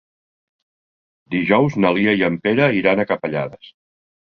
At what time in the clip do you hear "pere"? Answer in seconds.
2.49-2.73